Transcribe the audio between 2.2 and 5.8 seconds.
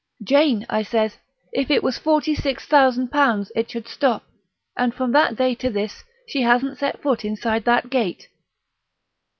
six thousand pounds it should stop'... and from that day to